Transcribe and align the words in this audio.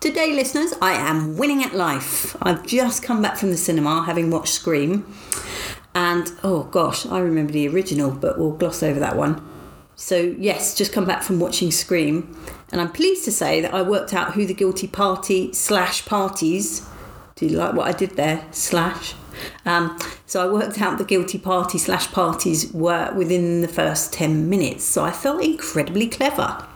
G'day, 0.00 0.34
listeners. 0.34 0.72
I 0.80 0.92
am 0.92 1.36
winning 1.36 1.62
at 1.62 1.74
life. 1.74 2.34
I've 2.40 2.66
just 2.66 3.02
come 3.02 3.20
back 3.20 3.36
from 3.36 3.50
the 3.50 3.58
cinema 3.58 4.02
having 4.04 4.30
watched 4.30 4.54
Scream. 4.54 5.04
And 5.94 6.32
oh 6.42 6.62
gosh, 6.62 7.04
I 7.04 7.18
remember 7.18 7.52
the 7.52 7.68
original, 7.68 8.10
but 8.10 8.38
we'll 8.38 8.52
gloss 8.52 8.82
over 8.82 8.98
that 8.98 9.14
one. 9.14 9.46
So, 9.96 10.16
yes, 10.38 10.74
just 10.74 10.94
come 10.94 11.04
back 11.04 11.22
from 11.22 11.38
watching 11.38 11.70
Scream. 11.70 12.34
And 12.72 12.80
I'm 12.80 12.90
pleased 12.90 13.26
to 13.26 13.30
say 13.30 13.60
that 13.60 13.74
I 13.74 13.82
worked 13.82 14.14
out 14.14 14.32
who 14.32 14.46
the 14.46 14.54
guilty 14.54 14.86
party 14.86 15.52
slash 15.52 16.06
parties. 16.06 16.88
Do 17.34 17.44
you 17.44 17.58
like 17.58 17.74
what 17.74 17.86
I 17.86 17.92
did 17.92 18.16
there? 18.16 18.46
Slash. 18.52 19.14
Um, 19.66 19.98
so 20.24 20.42
I 20.42 20.50
worked 20.50 20.80
out 20.80 20.96
the 20.96 21.04
guilty 21.04 21.36
party 21.36 21.76
slash 21.76 22.10
parties 22.10 22.72
were 22.72 23.12
within 23.14 23.60
the 23.60 23.68
first 23.68 24.14
10 24.14 24.48
minutes. 24.48 24.82
So 24.82 25.04
I 25.04 25.10
felt 25.10 25.44
incredibly 25.44 26.08
clever. 26.08 26.66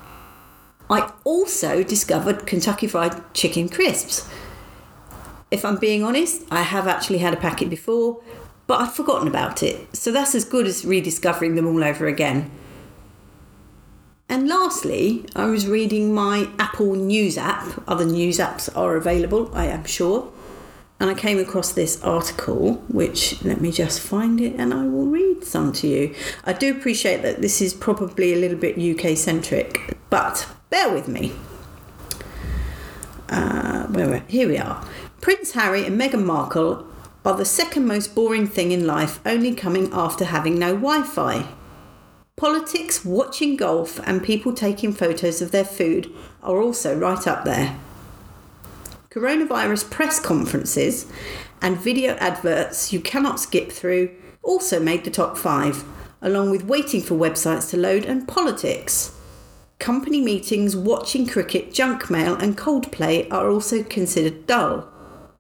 I 0.91 1.13
also 1.25 1.83
discovered 1.83 2.47
Kentucky 2.47 2.87
Fried 2.87 3.35
Chicken 3.35 3.69
crisps. 3.69 4.29
If 5.51 5.65
I'm 5.65 5.77
being 5.77 6.03
honest, 6.03 6.43
I 6.51 6.63
have 6.63 6.87
actually 6.87 7.19
had 7.19 7.33
a 7.33 7.39
packet 7.39 7.71
before, 7.71 8.21
but 8.67 8.81
I'd 8.81 8.93
forgotten 8.93 9.29
about 9.29 9.63
it. 9.63 9.95
So 9.97 10.13
that's 10.13 10.35
as 10.35 10.45
good 10.45 10.67
as 10.67 10.85
rediscovering 10.85 11.55
them 11.55 11.67
all 11.67 11.83
over 11.83 12.07
again. 12.07 12.51
And 14.29 14.49
lastly, 14.49 15.27
I 15.37 15.47
was 15.47 15.67
reading 15.67 16.15
my 16.15 16.49
Apple 16.59 16.95
News 16.95 17.39
app. 17.39 17.83
Other 17.87 18.05
news 18.07 18.39
apps 18.39 18.75
are 18.77 18.97
available, 18.97 19.51
I 19.55 19.67
am 19.67 19.85
sure. 19.85 20.33
And 20.99 21.11
I 21.11 21.15
came 21.15 21.39
across 21.39 21.73
this 21.73 22.03
article, 22.03 22.75
which 22.89 23.43
let 23.45 23.61
me 23.61 23.71
just 23.71 24.01
find 24.01 24.41
it 24.41 24.55
and 24.57 24.73
I 24.73 24.87
will 24.87 25.07
read 25.07 25.45
some 25.45 25.73
to 25.75 25.87
you. 25.87 26.15
I 26.45 26.53
do 26.53 26.77
appreciate 26.77 27.23
that 27.23 27.43
this 27.43 27.61
is 27.61 27.75
probably 27.75 28.33
a 28.33 28.37
little 28.37 28.57
bit 28.57 28.79
UK 28.79 29.17
centric, 29.17 29.99
but 30.09 30.47
bear 30.75 30.93
with 30.93 31.07
me. 31.07 31.33
Uh, 33.29 33.87
where, 33.87 34.25
here 34.27 34.49
we 34.49 34.59
are. 34.59 34.85
Prince 35.21 35.53
Harry 35.53 35.87
and 35.87 36.01
Meghan 36.01 36.25
Markle 36.25 36.85
are 37.25 37.37
the 37.37 37.45
second 37.45 37.87
most 37.87 38.13
boring 38.13 38.49
thing 38.49 38.73
in 38.73 38.85
life, 38.85 39.21
only 39.25 39.55
coming 39.55 39.89
after 39.93 40.25
having 40.25 40.59
no 40.59 40.75
Wi 40.75 41.05
Fi. 41.05 41.47
Politics, 42.35 43.05
watching 43.05 43.55
golf, 43.55 44.01
and 44.01 44.25
people 44.25 44.53
taking 44.53 44.93
photos 44.93 45.41
of 45.41 45.53
their 45.53 45.65
food 45.65 46.13
are 46.43 46.61
also 46.61 46.99
right 46.99 47.25
up 47.25 47.45
there. 47.45 47.79
Coronavirus 49.11 49.89
press 49.93 50.19
conferences 50.19 51.07
and 51.63 51.79
video 51.79 52.15
adverts 52.17 52.93
you 52.93 52.99
cannot 52.99 53.39
skip 53.39 53.71
through 53.71 54.11
also 54.43 54.81
made 54.81 55.05
the 55.05 55.11
top 55.13 55.39
five, 55.39 55.85
along 56.21 56.51
with 56.51 56.65
waiting 56.65 57.01
for 57.01 57.15
websites 57.15 57.71
to 57.71 57.77
load 57.77 58.05
and 58.05 58.27
politics. 58.27 59.13
Company 59.85 60.23
meetings, 60.23 60.75
watching 60.75 61.27
cricket, 61.27 61.75
junk 61.75 62.09
mail, 62.09 62.37
and 62.37 62.57
Coldplay 62.57 63.31
are 63.31 63.51
also 63.51 63.83
considered 63.83 64.47
dull, 64.47 64.89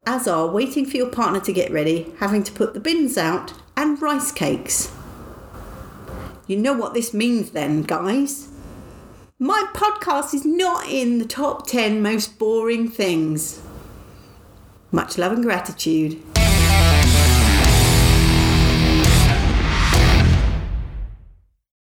as 0.04 0.28
are 0.28 0.48
waiting 0.48 0.84
for 0.84 0.98
your 0.98 1.08
partner 1.08 1.40
to 1.40 1.50
get 1.50 1.72
ready, 1.72 2.12
having 2.18 2.42
to 2.42 2.52
put 2.52 2.74
the 2.74 2.78
bins 2.78 3.16
out, 3.16 3.54
and 3.74 4.02
rice 4.02 4.30
cakes. 4.30 4.92
You 6.46 6.58
know 6.58 6.74
what 6.74 6.92
this 6.92 7.14
means 7.14 7.52
then, 7.52 7.84
guys? 7.84 8.50
My 9.38 9.66
podcast 9.72 10.34
is 10.34 10.44
not 10.44 10.90
in 10.90 11.20
the 11.20 11.24
top 11.24 11.66
10 11.66 12.02
most 12.02 12.38
boring 12.38 12.86
things. 12.86 13.62
Much 14.92 15.16
love 15.16 15.32
and 15.32 15.42
gratitude. 15.42 16.22